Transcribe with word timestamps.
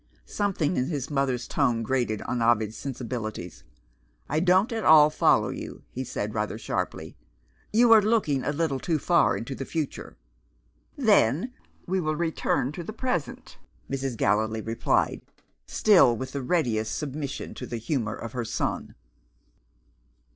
Something 0.25 0.77
in 0.77 0.87
his 0.87 1.11
mother's 1.11 1.47
tone 1.47 1.83
grated 1.83 2.23
on 2.23 2.41
Ovid's 2.41 2.75
sensibilities. 2.75 3.63
"I 4.27 4.39
don't 4.39 4.71
at 4.73 4.83
all 4.83 5.11
follow 5.11 5.49
you," 5.49 5.83
he 5.91 6.03
said, 6.03 6.33
rather 6.33 6.57
sharply; 6.57 7.15
"you 7.71 7.91
are 7.91 8.01
looking 8.01 8.43
a 8.43 8.51
little 8.51 8.79
too 8.79 8.97
far 8.97 9.37
into 9.37 9.53
the 9.53 9.63
future." 9.63 10.17
"Then 10.97 11.53
we 11.85 11.99
will 11.99 12.15
return 12.15 12.71
to 12.71 12.83
the 12.83 12.93
present," 12.93 13.59
Mrs. 13.91 14.17
Gallilee 14.17 14.61
replied 14.61 15.21
still 15.67 16.17
with 16.17 16.31
the 16.31 16.41
readiest 16.41 16.95
submission 16.97 17.53
to 17.53 17.67
the 17.67 17.77
humour 17.77 18.15
of 18.15 18.31
her 18.31 18.43
son. 18.43 18.95